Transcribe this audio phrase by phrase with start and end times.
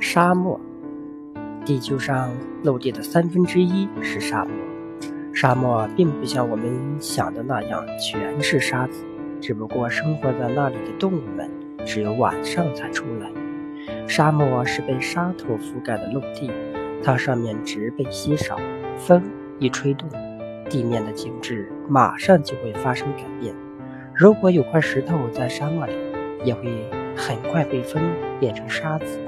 [0.00, 0.58] 沙漠，
[1.64, 2.30] 地球上
[2.62, 4.52] 陆地的三分之一是沙漠。
[5.34, 9.04] 沙漠并不像我们想的那样全是沙子，
[9.40, 11.48] 只不过生活在那里的动物们
[11.84, 13.30] 只有晚上才出来。
[14.06, 16.50] 沙漠是被沙土覆盖的陆地，
[17.02, 18.58] 它上面植被稀少，
[18.96, 19.22] 风
[19.58, 20.08] 一吹动，
[20.68, 23.54] 地面的景致马上就会发生改变。
[24.14, 25.92] 如果有块石头在沙漠里，
[26.44, 26.64] 也会
[27.18, 28.00] 很快被风
[28.38, 29.20] 变成沙子。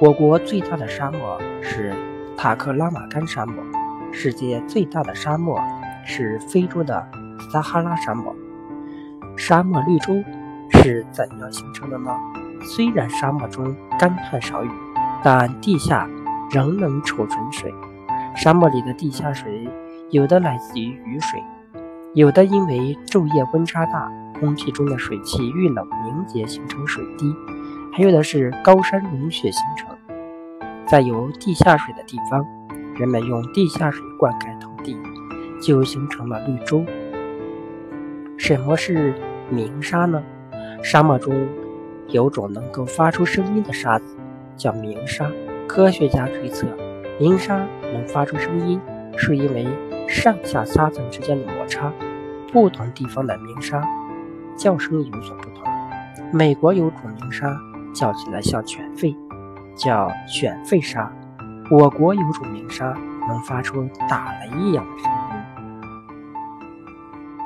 [0.00, 1.94] 我国最大的沙漠是
[2.36, 3.64] 塔克拉玛干沙漠，
[4.12, 5.58] 世界最大的沙漠
[6.04, 7.04] 是非洲的
[7.50, 8.36] 撒哈拉沙漠。
[9.36, 10.22] 沙漠绿洲
[10.70, 12.10] 是怎样形成的呢？
[12.76, 14.70] 虽然沙漠中干旱少雨，
[15.22, 16.08] 但地下
[16.50, 17.72] 仍能储存水。
[18.36, 19.68] 沙漠里的地下水
[20.10, 21.42] 有的来自于雨水，
[22.14, 27.34] 有的因为昼夜温差大，空气中的水汽遇冷凝结形成水滴。
[27.92, 29.96] 还有的是高山融雪形成，
[30.86, 32.46] 在有地下水的地方，
[32.94, 34.96] 人们用地下水灌溉土地，
[35.60, 36.84] 就形成了绿洲。
[38.36, 39.14] 什么是
[39.50, 40.22] 鸣沙呢？
[40.80, 41.48] 沙漠中
[42.06, 44.16] 有种能够发出声音的沙子，
[44.56, 45.28] 叫鸣沙。
[45.66, 46.66] 科学家推测，
[47.18, 48.80] 鸣沙能发出声音，
[49.16, 49.66] 是因为
[50.06, 51.92] 上下沙层之间的摩擦。
[52.52, 53.82] 不同地方的鸣沙
[54.58, 55.62] 叫声有所不同。
[56.32, 57.58] 美国有种鸣沙。
[57.94, 59.16] 叫起来像犬吠，
[59.74, 61.10] 叫犬吠沙。
[61.68, 62.94] 我国有种鸣沙，
[63.26, 65.17] 能发出打雷一样的声音。